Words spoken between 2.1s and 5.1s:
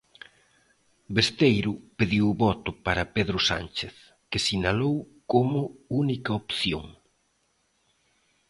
o voto para Pedro Sánchez, que sinalou